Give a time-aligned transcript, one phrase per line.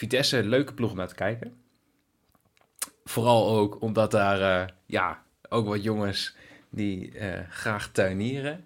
[0.00, 1.54] Vitesse, leuke ploeg om naar te kijken.
[3.04, 6.36] Vooral ook omdat daar uh, ja, ook wat jongens
[6.70, 8.64] die uh, graag tuinieren.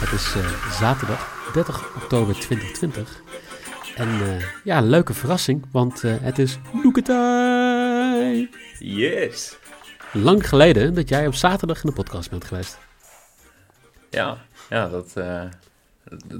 [0.00, 3.31] Het is uh, zaterdag 30 oktober 2020.
[3.94, 8.50] En uh, ja, leuke verrassing, want uh, het is Loeketai.
[8.78, 9.58] Yes.
[10.12, 12.78] Lang geleden dat jij op zaterdag in de podcast bent geweest.
[14.10, 15.42] Ja, ja dat, uh,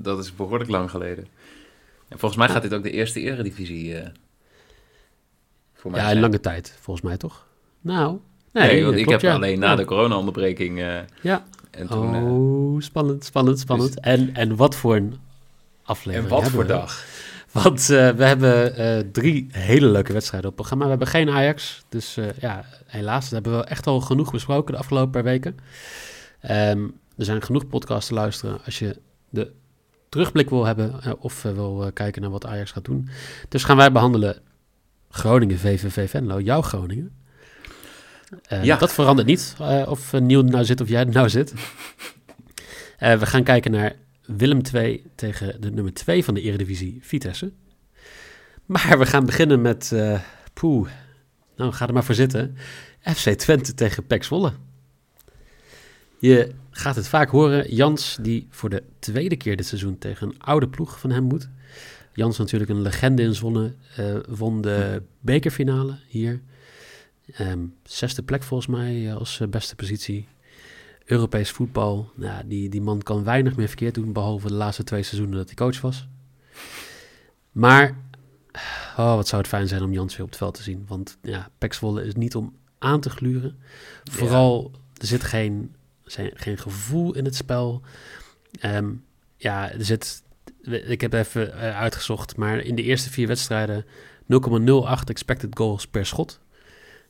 [0.00, 1.26] dat is behoorlijk lang geleden.
[2.08, 3.96] En volgens mij gaat dit ook de eerste eredivisie
[5.74, 7.46] voor mij Ja, in lange tijd, volgens mij toch?
[7.80, 8.18] Nou,
[8.52, 9.34] nee, nee want ik heb ja.
[9.34, 9.76] alleen na ja.
[9.76, 10.78] de corona-onderbreking...
[11.20, 13.94] ja, en toen, oh, spannend, spannend, spannend.
[13.94, 14.04] Dus...
[14.04, 15.18] En, en wat voor een
[15.82, 17.04] aflevering En wat voor dag.
[17.52, 20.84] Want uh, we hebben uh, drie hele leuke wedstrijden op het programma.
[20.84, 23.22] We hebben geen Ajax, dus uh, ja, helaas.
[23.22, 25.56] Dat hebben we echt al genoeg besproken de afgelopen paar weken.
[26.50, 29.00] Um, er zijn genoeg podcasts te luisteren als je
[29.30, 29.52] de
[30.08, 33.08] terugblik wil hebben of wil kijken naar wat Ajax gaat doen.
[33.48, 34.38] Dus gaan wij behandelen
[35.10, 37.12] Groningen, VVV Venlo, jouw Groningen.
[38.62, 38.76] ja.
[38.76, 39.56] Dat verandert niet
[39.86, 41.54] of Nieuw nou zit of jij nou zit.
[42.98, 43.94] we gaan kijken naar
[44.26, 47.52] Willem 2 tegen de nummer 2 van de Eredivisie, Vitesse.
[48.66, 50.20] Maar we gaan beginnen met, uh,
[50.52, 50.88] poeh,
[51.56, 52.56] nou ga er maar voor zitten.
[53.00, 54.52] FC Twente tegen PEC Zwolle.
[56.18, 60.40] Je gaat het vaak horen, Jans die voor de tweede keer dit seizoen tegen een
[60.42, 61.48] oude ploeg van hem moet.
[62.14, 66.40] Jans natuurlijk een legende in Zwolle, uh, won de bekerfinale hier.
[67.40, 70.28] Um, zesde plek volgens mij als beste positie.
[71.12, 75.02] Europees voetbal, nou, die, die man kan weinig meer verkeerd doen, behalve de laatste twee
[75.02, 76.08] seizoenen dat hij coach was.
[77.52, 77.96] Maar,
[78.96, 80.84] oh, wat zou het fijn zijn om Jans weer op het veld te zien.
[80.88, 81.74] Want ja, Pek
[82.04, 83.58] is niet om aan te gluren.
[84.04, 85.74] Vooral, er zit geen,
[86.34, 87.82] geen gevoel in het spel.
[88.64, 89.04] Um,
[89.36, 90.22] ja, er zit,
[90.62, 96.06] ik heb even uh, uitgezocht, maar in de eerste vier wedstrijden 0,08 expected goals per
[96.06, 96.40] schot.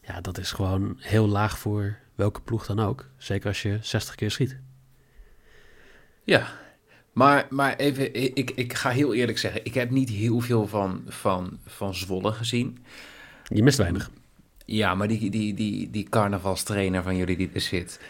[0.03, 3.09] Ja, dat is gewoon heel laag voor welke ploeg dan ook.
[3.17, 4.57] Zeker als je 60 keer schiet.
[6.25, 6.47] Ja,
[7.13, 11.03] maar, maar even, ik, ik ga heel eerlijk zeggen, ik heb niet heel veel van,
[11.07, 12.85] van, van Zwolle gezien.
[13.45, 14.11] Je mist weinig.
[14.65, 18.01] Ja, maar die, die, die, die carnavalstrainer van jullie die er zit,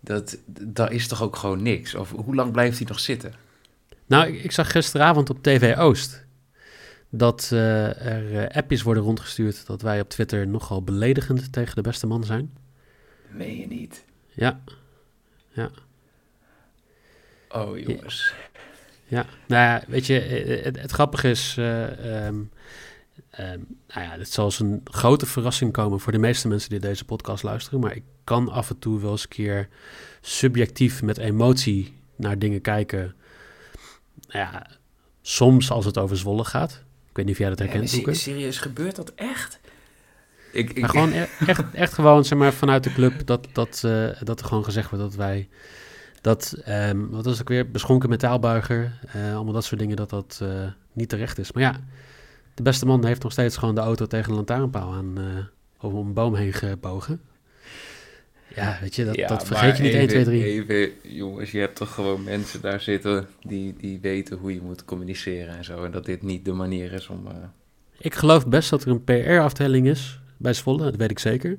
[0.00, 1.94] dat, dat is toch ook gewoon niks?
[1.94, 3.34] Of hoe lang blijft hij nog zitten?
[4.06, 6.24] Nou, ik, ik zag gisteravond op TV Oost
[7.08, 11.80] dat uh, er uh, appjes worden rondgestuurd dat wij op Twitter nogal beledigend tegen de
[11.80, 12.50] beste man zijn.
[13.32, 14.04] Meen je niet?
[14.28, 14.60] Ja.
[15.50, 15.70] Ja.
[17.48, 18.34] Oh, jongens.
[19.06, 22.50] Ja, nou ja, weet je, eh, het, het grappige is, uh, um,
[23.40, 26.78] um, nou ja, het zal als een grote verrassing komen voor de meeste mensen die
[26.78, 29.68] deze podcast luisteren, maar ik kan af en toe wel eens een keer
[30.20, 33.14] subjectief met emotie naar dingen kijken.
[34.28, 34.66] Nou ja,
[35.22, 36.72] soms als het over Zwolle gaat.
[37.10, 39.60] Ik weet niet of jij dat herkent, ja, Serieus, gebeurt dat echt?
[40.52, 43.82] Ik, ik, maar gewoon e- echt, echt gewoon, zeg maar, vanuit de club dat, dat,
[43.86, 45.48] uh, dat er gewoon gezegd wordt dat wij...
[46.20, 50.40] Dat, um, wat was ook weer, beschonken metaalbuiger, uh, allemaal dat soort dingen, dat dat
[50.42, 50.48] uh,
[50.92, 51.52] niet terecht is.
[51.52, 51.80] Maar ja,
[52.54, 55.18] de beste man heeft nog steeds gewoon de auto tegen een lantaarnpaal aan,
[55.80, 57.20] over een boom heen gebogen.
[58.54, 60.44] Ja, weet je, dat, ja, dat vergeet je niet even, 1, 2, 3.
[60.44, 64.84] Even, jongens, je hebt toch gewoon mensen daar zitten die, die weten hoe je moet
[64.84, 65.84] communiceren en zo.
[65.84, 67.26] En dat dit niet de manier is om...
[67.98, 71.58] Ik geloof best dat er een PR-afdeling is bij Zwolle, dat weet ik zeker.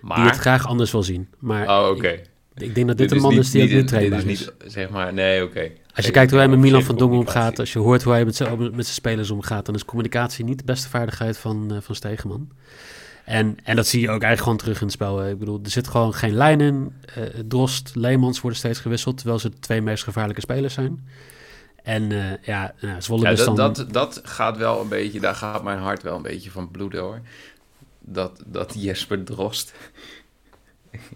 [0.00, 0.16] Maar...
[0.16, 1.28] Die het graag anders wil zien.
[1.38, 2.20] Maar oh, oké.
[2.54, 4.24] Ik, denk dat dit, een man is die ook niet trainbaar is.
[4.24, 5.70] Niet, zeg maar, nee, oké.
[5.94, 8.24] Als je kijkt hoe hij met Milan van Dongen omgaat, als je hoort hoe hij
[8.24, 11.78] met zijn, met zijn spelers omgaat, dan is communicatie niet de beste vaardigheid van, uh,
[11.80, 12.50] van Stegeman.
[13.24, 15.26] En, en dat zie je ook eigenlijk gewoon terug in het spel.
[15.26, 16.92] Ik bedoel, er zit gewoon geen lijn in.
[17.18, 21.06] Uh, Drost, Leemans worden steeds gewisseld, terwijl ze de twee meest gevaarlijke spelers zijn.
[21.82, 25.62] En uh, ja, nou, Zwolle ja, dat, dat, dat gaat wel een beetje, daar gaat
[25.62, 27.20] mijn hart wel een beetje van bloeden hoor
[28.04, 29.72] dat, dat Jesper Drost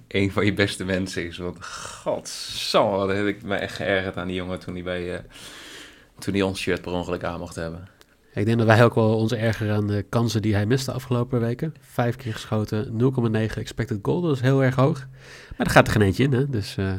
[0.09, 1.39] een van je beste mensen is.
[1.39, 5.19] Want godzal, wat heb ik me echt geërgerd aan die jongen toen hij, bij, uh,
[6.19, 7.89] toen hij ons shirt per ongeluk aan mocht hebben.
[8.35, 10.97] Ik denk dat wij ook wel ons ergeren aan de kansen die hij miste de
[10.97, 11.75] afgelopen weken.
[11.81, 13.01] Vijf keer geschoten,
[13.33, 14.21] 0,9 expected goal.
[14.21, 15.07] Dat is heel erg hoog.
[15.57, 16.49] Maar er gaat er geen eentje in, hè.
[16.49, 16.93] Dus uh,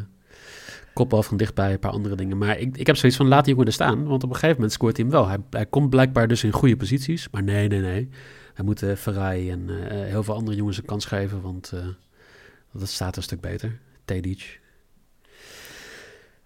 [0.94, 2.38] kopbal van dichtbij, een paar andere dingen.
[2.38, 4.07] Maar ik, ik heb zoiets van, laat die jongen er staan.
[4.07, 5.40] Want op een gegeven moment scoort hij hem wel.
[5.50, 7.28] Hij komt blijkbaar dus in goede posities.
[7.31, 8.10] Maar nee, nee, nee.
[8.57, 11.42] Hij moet uh, Ferrari en uh, heel veel andere jongens een kans geven.
[11.42, 11.74] Want
[12.71, 13.80] dat staat een stuk beter.
[14.06, 14.59] Tedic.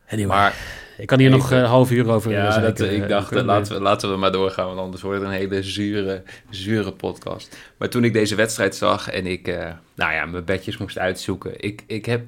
[0.07, 0.37] Anyway.
[0.37, 0.55] Maar
[0.97, 2.31] ik kan hier nog een half uur over.
[2.31, 5.35] Ja, dat, ik dacht, laten, we, laten we maar doorgaan, want anders wordt het een
[5.35, 7.57] hele zure, zure podcast.
[7.77, 9.47] Maar toen ik deze wedstrijd zag en ik,
[9.95, 12.25] nou ja, mijn bedjes moest uitzoeken, ik, ik, heb,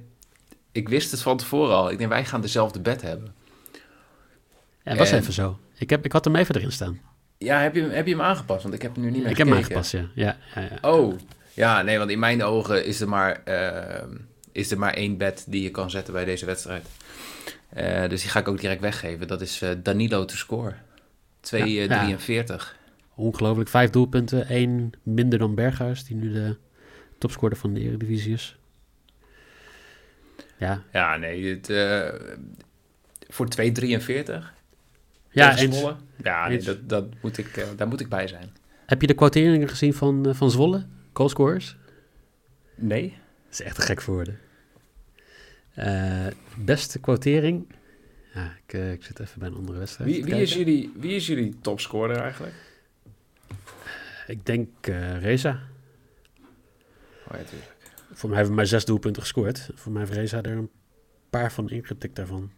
[0.71, 1.91] ik wist het van tevoren al.
[1.91, 3.33] Ik denk, wij gaan dezelfde bed hebben.
[4.83, 5.59] Ja, dat was en, even zo.
[5.77, 6.99] Ik, heb, ik had hem even erin staan.
[7.43, 8.63] Ja, heb je, heb je hem aangepast?
[8.63, 9.55] Want ik heb hem nu niet meer Ik gekeken.
[9.57, 10.37] heb hem aangepast, ja.
[10.55, 10.89] ja, ja.
[10.89, 11.19] Oh,
[11.53, 14.03] ja, nee, want in mijn ogen is er maar, uh,
[14.51, 16.85] is er maar één bed die je kan zetten bij deze wedstrijd.
[17.77, 19.27] Uh, dus die ga ik ook direct weggeven.
[19.27, 20.73] Dat is uh, Danilo te score.
[20.73, 20.77] 2,43.
[21.57, 22.57] Ja, ja.
[23.15, 23.69] Ongelooflijk.
[23.69, 24.47] Vijf doelpunten.
[24.47, 26.57] één minder dan Berghuis, die nu de
[27.17, 28.57] topscorer van de Eredivisie is.
[30.57, 30.83] Ja.
[30.91, 31.45] Ja, nee.
[31.45, 31.71] Het,
[33.29, 34.62] voor 2,43.
[35.33, 35.83] Ja, eens.
[36.23, 38.49] Ja, nee, dat, dat moet ik, daar moet ik bij zijn.
[38.85, 40.85] Heb je de quoteringen gezien van, van Zwolle?
[41.13, 41.77] Goalscorers?
[42.75, 43.09] Nee.
[43.43, 44.39] Dat is echt een gek voor woorden.
[45.77, 46.27] Uh,
[46.57, 47.65] beste quotering.
[48.33, 50.09] Ja, ik, ik, zit even bij een andere wedstrijd.
[50.09, 52.53] Wie, wie is, jullie, wie is jullie topscorer eigenlijk?
[54.27, 54.69] Ik denk
[55.19, 55.59] Reza.
[57.27, 57.43] Oh ja.
[58.13, 59.69] Voor mij hebben we maar zes doelpunten gescoord.
[59.75, 60.69] Voor mij heeft Reza er een
[61.29, 62.51] paar van ingetikt daarvan.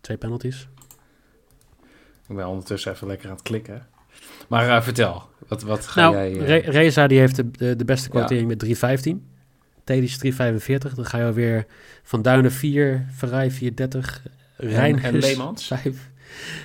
[0.00, 0.68] Twee penalties.
[2.28, 3.86] Ik ben ondertussen even lekker aan het klikken.
[4.48, 6.32] Maar uh, vertel, wat, wat ga nou, jij...
[6.32, 6.46] Uh...
[6.46, 8.76] Re Reza die heeft de, de, de beste quotering ja.
[8.82, 9.32] met 3,15.
[9.84, 10.94] Tedis 3,45.
[10.94, 11.66] Dan ga je alweer
[12.02, 13.58] Van Duinen 4, Verrij 4,30.
[14.56, 15.66] Rijn en Leemans?
[15.66, 16.10] 5.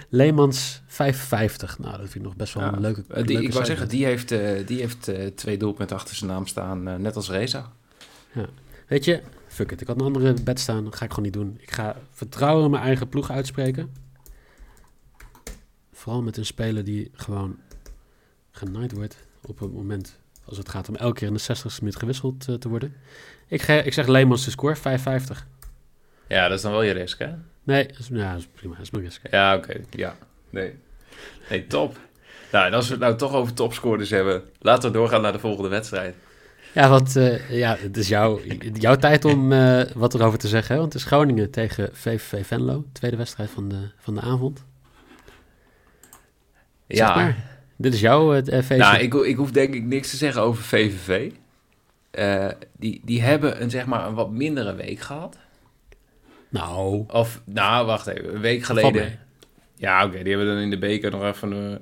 [0.10, 0.88] Leemans 5,50.
[0.98, 2.74] Nou, dat vind ik nog best wel ja.
[2.74, 5.96] een leuke, die, leuke Ik wou zeggen, die heeft, uh, die heeft uh, twee doelpunten
[5.96, 7.72] achter zijn naam staan, uh, net als Reza.
[8.34, 8.46] Ja.
[8.88, 9.82] Weet je, fuck it.
[9.82, 11.58] Ik had een andere bed staan, dat ga ik gewoon niet doen.
[11.60, 13.90] Ik ga vertrouwen in mijn eigen ploeg uitspreken.
[16.00, 17.58] Vooral met een speler die gewoon
[18.52, 21.96] genaaid wordt op een moment als het gaat om elke keer in de 60ste minuut
[21.96, 22.94] gewisseld uh, te worden.
[23.48, 24.82] Ik, ga, ik zeg Leemans de score, 5,50.
[26.28, 27.30] Ja, dat is dan wel je risk, hè?
[27.64, 29.22] Nee, dat is, ja, dat is prima, dat is mijn risk.
[29.32, 29.86] Ja, oké, okay.
[29.90, 30.16] ja.
[30.50, 30.76] Nee.
[31.50, 31.98] nee, top.
[32.52, 35.40] Nou, en als we het nou toch over topscorers hebben, laten we doorgaan naar de
[35.40, 36.16] volgende wedstrijd.
[36.74, 38.40] Ja, want uh, ja, het is jouw,
[38.74, 40.74] jouw tijd om uh, wat erover te zeggen.
[40.74, 40.80] Hè?
[40.80, 44.68] Want het is Groningen tegen VVV Venlo, tweede wedstrijd van de, van de avond.
[46.90, 47.16] Zeg ja.
[47.16, 47.48] Maar.
[47.76, 48.78] Dit is jouw uh, feestje.
[48.78, 51.32] Nou, ik, ik hoef denk ik niks te zeggen over VVV.
[52.12, 52.48] Uh,
[52.78, 55.38] die, die hebben een, zeg maar, een wat mindere week gehad.
[56.50, 57.06] Nou.
[57.08, 58.34] Of, nou, wacht even.
[58.34, 59.20] Een week geleden.
[59.76, 60.08] Ja, oké.
[60.08, 61.80] Okay, die hebben dan in de beker nog even een,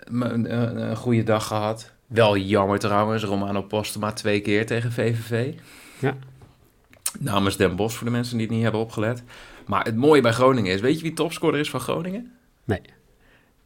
[0.00, 1.92] een, een, een goede dag gehad.
[2.06, 3.22] Wel jammer trouwens.
[3.22, 5.54] Romano Postema twee keer tegen VVV.
[5.98, 6.16] Ja.
[7.18, 9.22] Namens Den Bosch, voor de mensen die het niet hebben opgelet.
[9.66, 10.80] Maar het mooie bij Groningen is...
[10.80, 12.32] Weet je wie topscorer is van Groningen?
[12.64, 12.80] Nee.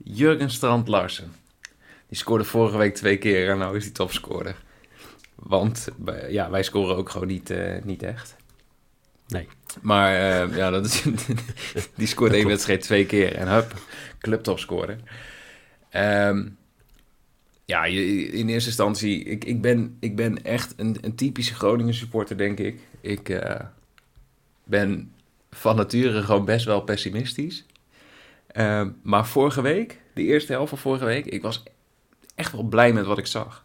[0.04, 1.32] Jurgen Strand Larsen.
[2.08, 4.56] Die scoorde vorige week twee keer en nou is hij topscorer.
[5.34, 5.88] Want
[6.28, 8.36] ja, wij scoren ook gewoon niet, uh, niet echt.
[9.28, 9.48] Nee.
[9.80, 10.12] Maar
[10.48, 11.02] uh, ja, dat is,
[11.96, 13.74] die scoort één wedstrijd twee keer en hup,
[14.18, 14.98] clubtopscorer.
[15.96, 16.56] Um,
[17.64, 22.36] ja, in eerste instantie, ik, ik, ben, ik ben echt een, een typische Groningen supporter,
[22.36, 22.80] denk ik.
[23.00, 23.60] Ik uh,
[24.64, 25.12] ben
[25.50, 27.64] van nature gewoon best wel pessimistisch.
[28.54, 31.62] Uh, maar vorige week, de eerste helft van vorige week, ik was
[32.34, 33.62] echt wel blij met wat ik zag.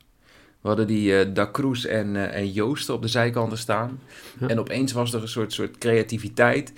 [0.61, 3.99] We hadden die uh, Da Cruz en, uh, en Joosten op de zijkanten staan.
[4.39, 4.47] Ja.
[4.47, 6.73] En opeens was er een soort, soort creativiteit.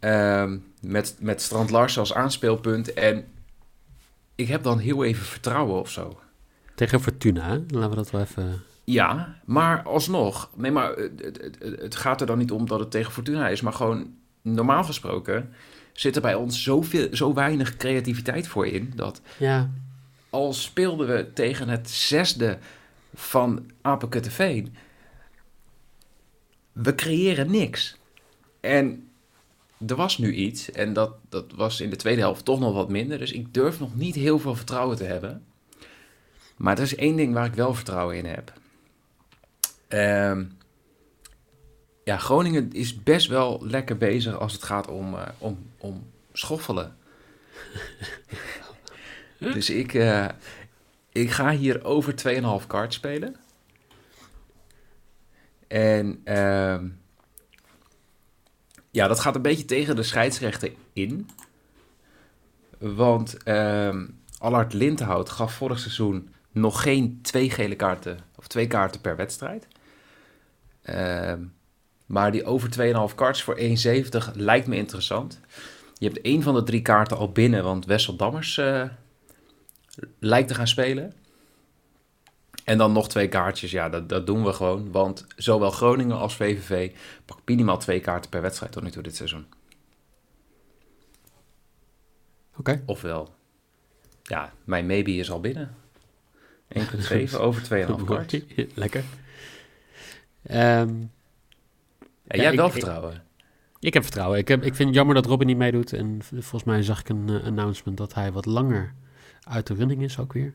[0.00, 2.92] Uh, met, met Strand Larsen als aanspeelpunt.
[2.92, 3.24] En
[4.34, 6.18] ik heb dan heel even vertrouwen of zo.
[6.74, 8.62] Tegen Fortuna, laten we dat wel even...
[8.84, 10.50] Ja, maar alsnog.
[10.56, 13.60] Nee, maar het, het, het gaat er dan niet om dat het tegen Fortuna is.
[13.60, 15.52] Maar gewoon normaal gesproken
[15.94, 18.92] zit er bij ons zoveel, zo weinig creativiteit voor in.
[18.94, 19.70] Dat ja.
[20.30, 22.58] al speelden we tegen het zesde
[23.14, 24.74] van Apenkutteveen.
[26.72, 27.96] We creëren niks.
[28.60, 29.08] En
[29.86, 30.70] er was nu iets.
[30.70, 33.18] En dat, dat was in de tweede helft toch nog wat minder.
[33.18, 35.44] Dus ik durf nog niet heel veel vertrouwen te hebben.
[36.56, 38.52] Maar er is één ding waar ik wel vertrouwen in heb.
[39.88, 40.56] Um,
[42.04, 46.96] ja, Groningen is best wel lekker bezig als het gaat om, uh, om, om schoffelen.
[49.38, 50.28] dus ik, uh,
[51.12, 52.14] ik ga hier over
[52.60, 53.36] 2,5 kaart spelen.
[55.66, 56.80] En uh,
[58.90, 61.28] ja, dat gaat een beetje tegen de scheidsrechter in.
[62.78, 64.04] Want ehm
[64.44, 69.68] Allard Lindhout gaf vorig seizoen nog geen twee gele kaarten of twee kaarten per wedstrijd.
[70.82, 71.44] Ehm,
[72.06, 72.68] maar die over
[73.10, 73.66] 2,5 karts voor 1,70
[74.34, 75.40] lijkt me interessant.
[75.98, 78.88] Je hebt één van de drie kaarten al binnen, want Wessel Dammers eh,
[80.18, 81.12] lijkt te gaan spelen.
[82.64, 84.92] En dan nog twee kaartjes, ja, dat, dat doen we gewoon.
[84.92, 86.92] Want zowel Groningen als VVV
[87.24, 89.46] pakt minimaal twee kaarten per wedstrijd tot nu toe dit seizoen.
[92.56, 92.82] Oké.
[92.86, 93.34] Ofwel,
[94.22, 95.74] ja, mijn maybe is al binnen.
[96.78, 98.36] 1,7 over 2,5 karts.
[98.74, 99.04] Lekker.
[100.42, 100.94] Ehm,
[102.24, 103.22] Ja, jij hebt wel ik- vertrouwen.
[103.80, 104.38] ik heb vertrouwen.
[104.38, 105.92] Ik, heb, ik vind het jammer dat Robin niet meedoet.
[105.92, 108.94] En volgens mij zag ik een eh, announcement dat hij wat langer
[109.42, 110.54] uit de running is ook weer.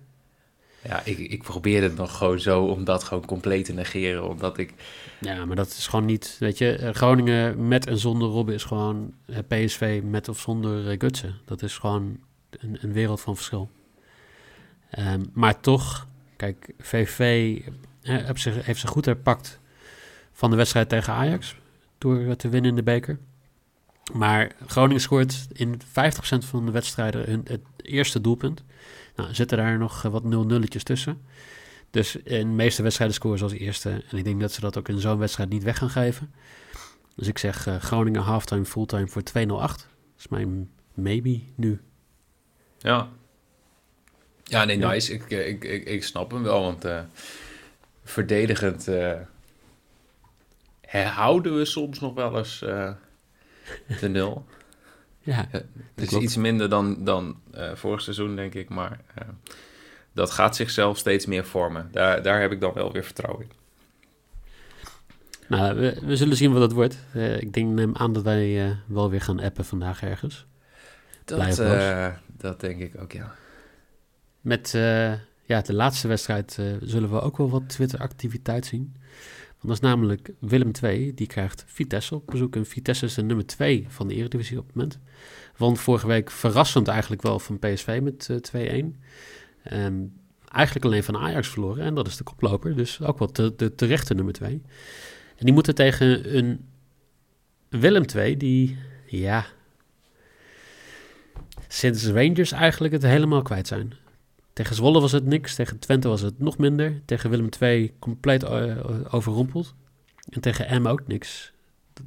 [0.84, 4.30] Ja, ik, ik probeer het nog gewoon zo om dat gewoon compleet te negeren.
[4.30, 4.74] Omdat ik,
[5.20, 6.36] Ja, maar dat is gewoon niet...
[6.40, 10.96] Weet je, eh, Groningen met en zonder Robin is gewoon eh, PSV met of zonder
[10.98, 11.36] Gutsen.
[11.46, 13.70] Dat is gewoon een, een wereld van verschil.
[14.90, 17.06] Ehm, maar toch, kijk, eh,
[18.02, 19.60] heeft zich, heeft zich goed herpakt
[20.40, 21.56] van de wedstrijd tegen Ajax.
[21.98, 23.20] Door eh, te winnen in de beker.
[24.14, 25.86] Maar Groningen scoort in 50%
[26.46, 28.64] van de wedstrijden hun, het eerste doelpunt.
[29.16, 31.22] Nou, zitten daar nog eh, wat nul-nulletjes tussen.
[31.92, 34.04] Dus in de meeste wedstrijden scoren ze als eerste.
[34.10, 36.34] En ik denk dat ze dat ook in zo'n wedstrijd niet weg gaan geven.
[37.16, 39.24] Dus ik zeg eh, Groningen halftime, fulltime voor 2-0-8.
[39.48, 41.82] Dat is mijn maybe nu.
[42.80, 43.10] ja.
[44.44, 44.90] Ja, nee, Ja.
[44.92, 45.14] nice.
[45.14, 47.00] Ik, ik, ik, ik snap hem wel, want eh,
[48.04, 49.14] verdedigend eh,
[50.90, 52.92] herhouden we soms nog wel eens eh,
[54.00, 54.46] de nul.
[55.22, 55.66] Ja, Het
[55.96, 56.24] is klopt.
[56.24, 59.28] iets minder dan, dan eh, vorig seizoen, denk ik, maar eh,
[60.12, 61.90] dat gaat zichzelf steeds meer vormen.
[61.92, 63.52] Daar, daar heb ik dan wel weer vertrouwen in.
[65.48, 66.98] nou, we, we zullen zien wat het wordt.
[67.40, 70.46] Ik denk neem aan dat wij wel weer gaan appen vandaag ergens.
[71.26, 71.58] Dat,
[72.38, 73.36] dat denk ik ook, ja.
[74.42, 74.72] Met
[75.46, 78.96] ja, de laatste wedstrijd zullen we ook wel wat Twitter-activiteit zien.
[79.62, 82.56] Want dat is namelijk Willem II, die krijgt Vitesse op bezoek.
[82.56, 85.00] En Vitesse is de nummer 2 van de Eredivisie op het moment.
[85.58, 89.02] Won vorige week verrassend eigenlijk wel van PSV met eh 2-1.
[89.64, 90.04] Ehm,
[90.52, 91.84] eigenlijk alleen van Ajax verloren.
[91.84, 94.62] En dat is de koploper, dus ook wel de terechte nummer 2.
[95.36, 96.66] En die moeten tegen een
[97.70, 99.46] Willem II die, ja...
[101.68, 103.94] Sinds Rangers eigenlijk het helemaal kwijt zijn.
[104.60, 107.02] Tegen Zwolle was het niks, tegen Twente was het nog minder.
[107.06, 108.78] Tegen Willem II compleet eh,
[109.14, 109.76] overrompeld.
[110.30, 111.52] En tegen M ook niks.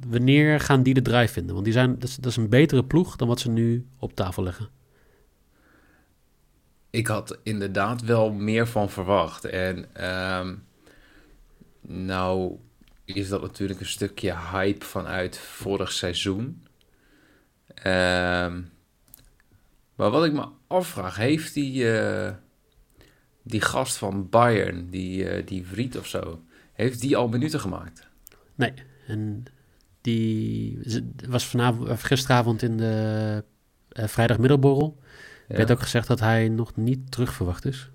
[0.07, 1.53] Wanneer gaan die de draai vinden?
[1.53, 4.69] Want die zijn, dat, is, een betere ploeg dan wat ze nu op tafel leggen.
[6.89, 9.45] Ik had inderdaad wel meer van verwacht.
[9.45, 10.55] En ehm,
[11.81, 12.57] nou
[13.05, 16.67] is dat natuurlijk een stukje hype vanuit vorig seizoen.
[17.73, 18.61] Ehm,
[19.95, 22.33] maar wat ik me afvraag, heeft die, eh,
[23.43, 28.07] die gast van Bayern, die, eh die Vriet of zo, heeft die al minuten gemaakt?
[28.55, 28.73] Nee,
[29.07, 29.43] en
[30.01, 30.79] die
[31.29, 33.43] was vanavond, of gisteravond in de
[33.89, 35.01] eh, vrijdagmiddagborrel.
[35.47, 35.55] Ja.
[35.55, 37.89] werd ook gezegd dat hij nog niet terugverwacht is.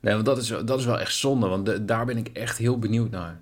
[0.00, 2.28] Nee, want dat is, wel- dat is wel echt zonde, want de- daar ben ik
[2.28, 3.40] echt heel benieuwd naar.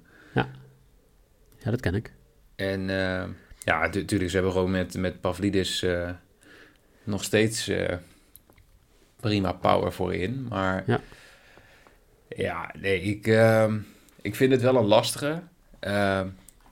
[1.59, 2.13] Ja, dat ken ik.
[2.57, 3.25] En eh,
[3.65, 6.11] ja, natuurlijk, ze hebben gewoon met, met Pavlidis eh,
[7.07, 7.97] nog steeds eh,
[9.21, 10.47] prima power voorin.
[10.49, 11.01] Maar Ja.
[12.29, 13.79] ja, nee, ik, ehm,
[14.23, 15.43] ik vind het wel een lastige.
[15.81, 16.29] Ehm,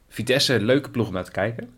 [0.09, 1.71] Vitesse, leuke ploeg om naar te kijken.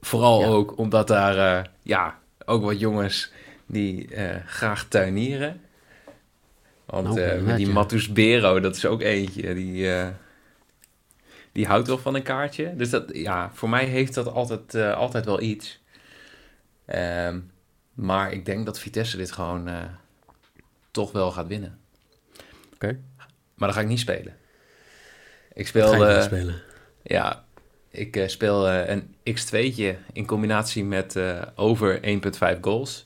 [0.00, 0.46] Vooral Ja.
[0.46, 3.32] ook omdat daar eh, ja, ook wat jongens
[3.66, 5.60] die eh, graag tuinieren.
[6.84, 7.72] Want Nou, met die ja.
[7.72, 9.90] Matus Bero, dat is ook eentje die,
[11.52, 12.76] die houdt wel van een kaartje.
[12.76, 15.82] Dus dat, ja, voor mij heeft dat altijd, altijd wel iets.
[16.86, 17.40] Ehm,
[17.92, 19.82] maar ik denk dat Vitesse dit gewoon eh,
[20.90, 21.78] toch wel gaat winnen.
[22.74, 22.98] Oké.
[23.54, 24.36] Maar dan ga ik niet spelen.
[25.52, 26.62] Ik ga speel, je niet eh, spelen.
[27.02, 27.44] ja,
[27.94, 32.00] ik eh, speel eh, een x2'tje in combinatie met eh, over
[32.54, 33.04] 1,5 goals.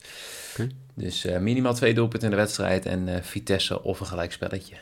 [0.52, 0.68] Oké.
[0.94, 4.76] Dus minimaal twee doelpunten in de wedstrijd en Vitesse of een gelijkspelletje.
[4.76, 4.80] 1,62.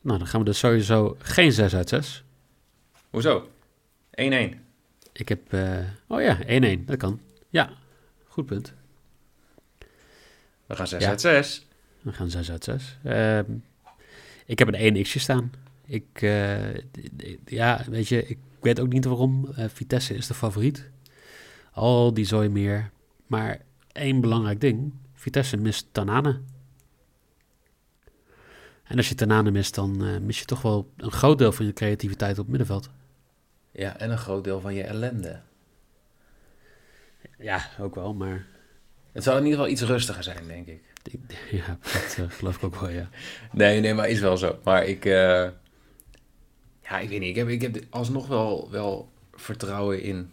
[0.00, 2.24] Nou, dan gaan we dus sowieso geen 6 uit 6.
[3.10, 3.48] Hoezo?
[4.10, 4.69] 1-1.
[5.12, 5.52] Ik heb...
[5.52, 6.38] eh, oh ja,
[6.78, 6.84] 1-1.
[6.84, 7.20] Dat kan.
[7.48, 7.70] Ja,
[8.26, 8.72] goed punt.
[10.66, 11.08] We gaan 6 Ja.
[11.08, 11.66] uit 6.
[12.00, 12.98] We gaan 6 uit 6.
[13.04, 13.44] Ehm,
[14.46, 15.52] ik heb een 1 x'je staan.
[15.84, 19.48] Ik, d- ja, weet je, ik weet ook niet waarom.
[19.56, 20.90] Eh, Vitesse is de favoriet.
[21.72, 22.90] Al die zooi meer.
[23.26, 23.60] Maar
[23.92, 24.92] één belangrijk ding.
[25.14, 26.40] Vitesse mist Tanane.
[28.84, 31.72] En als je Tanane mist, dan mis je toch wel een groot deel van je
[31.72, 32.90] creativiteit op het middenveld.
[33.72, 35.40] Ja, en een groot deel van je ellende.
[37.38, 38.46] Ja, ook wel, maar
[39.12, 40.82] Het zal in ieder geval iets rustiger zijn, denk ik.
[41.10, 41.20] ik-
[41.66, 43.08] ja, dat eh, geloof ik ook wel, ja.
[43.52, 44.58] Nee, nee, maar is wel zo.
[44.64, 45.48] Maar ik, eh,
[46.82, 47.28] ja, ik weet niet.
[47.28, 50.30] Ik heb, ik heb alsnog wel, wel vertrouwen in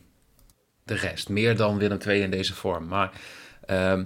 [0.84, 1.29] de rest.
[1.29, 2.88] Meer dan Willem II in deze vorm.
[2.88, 3.22] Maar
[3.65, 4.06] ehm,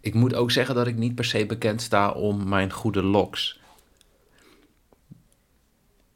[0.00, 3.60] ik moet ook zeggen dat ik niet per se bekend sta om mijn goede locks.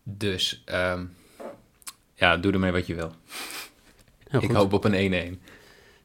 [0.02, 1.06] Dus ehm,
[2.20, 3.12] ja, doe ermee wat je wil.
[4.28, 4.56] Heel Ik goed.
[4.56, 5.40] hoop op een 1-1.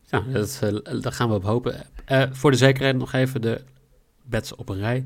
[0.09, 1.85] Ja, dat, eh, daar gaan we op hopen.
[2.05, 3.61] Eh, voor de zekerheid nog even de
[4.23, 5.05] bets op een rij.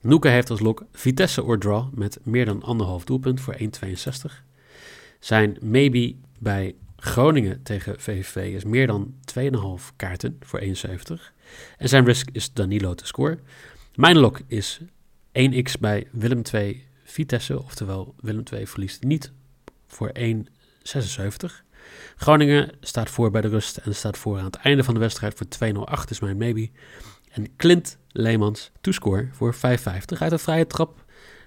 [0.00, 4.44] Noeke heeft als lok Vitesse or draw met meer dan anderhalf doelpunt voor 1,62.
[5.20, 11.32] Zijn maybe bij Groningen tegen VVV is meer dan 2,5 kaarten voor 1,70.
[11.78, 13.38] En zijn risk is Danilo te score.
[13.94, 14.80] Mijn lok is
[15.32, 19.32] 1x bij Willem 2 Vitesse, oftewel Willem 2 verliest niet
[19.92, 21.64] voor 1,76.
[22.16, 25.34] Groningen staat voor bij de rust en staat voor aan het einde van de wedstrijd
[25.34, 25.46] voor
[26.06, 26.68] 2-0-8 is mijn maybe.
[27.30, 29.60] En Clint Leemans toescore voor 5,50
[30.18, 31.04] uit een vrije trap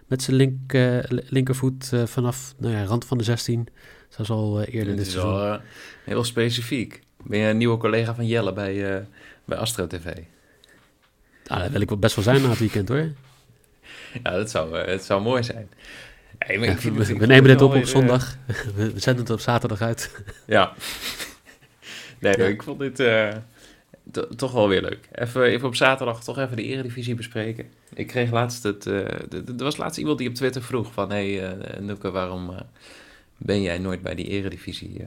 [0.07, 3.67] met zijn link, eh, linkervoet eh, vanaf nou ja, rand van de 16.
[4.09, 5.41] Zoals al eh, eerder Dit dit is seizoen.
[5.41, 5.59] eh,
[6.03, 7.01] heel specifiek.
[7.23, 9.05] Ben je een nieuwe collega van Jelle bij,
[9.45, 10.17] bij Astro TV?
[11.47, 13.11] Ah, dat wil ik wel best wel zijn na het weekend hoor.
[14.23, 15.69] Ja, dat zou, het zou mooi zijn.
[16.47, 17.85] Nee, maar Ja, ik vind we, het- ik we vind nemen dit op op eh,
[17.85, 18.37] zondag.
[18.75, 20.11] we zenden het op zaterdag uit.
[20.45, 20.73] Ja.
[22.19, 22.45] Nee, Ja.
[22.45, 23.33] ik vond dit eh,
[24.11, 25.09] to- toch wel weer leuk.
[25.11, 27.65] Even, even op zaterdag toch even de eredivisie bespreken.
[27.93, 28.81] Ik kreeg laatst het...
[28.81, 31.11] d- er was laatst iemand die op Twitter vroeg van...
[31.11, 32.55] Hé, hey, Noeke, waarom
[33.37, 35.05] ben jij nooit bij die eredivisie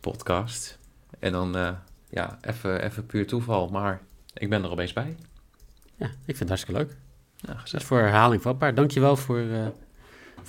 [0.00, 0.78] podcast?
[1.18, 1.76] En dan,
[2.10, 3.68] ja, even, even puur toeval.
[3.68, 4.00] Maar
[4.34, 5.16] ik ben er opeens bij.
[5.96, 6.96] Ja, ik vind het hartstikke leuk.
[7.36, 8.74] Ja, Dat is voor herhaling vatbaar.
[8.74, 9.42] Dankjewel voor,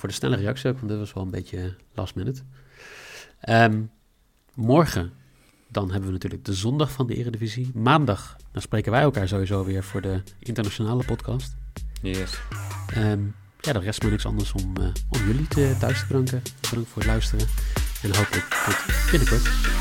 [0.00, 2.42] voor de snelle reactie ook, want dit was wel een beetje last minute.
[3.40, 3.82] Ehm,
[4.54, 5.12] morgen,
[5.68, 7.70] dan hebben we natuurlijk de zondag van de Eredivisie.
[7.74, 11.56] Maandag, dan spreken wij elkaar sowieso weer voor de internationale podcast.
[12.02, 12.40] Yes.
[12.86, 13.20] Ehm,
[13.60, 16.42] ja, dan rest me niks anders om, eh, om jullie te, thuis te bedanken.
[16.60, 17.46] Bedankt voor het luisteren.
[18.02, 19.79] En hopelijk tot binnenkort.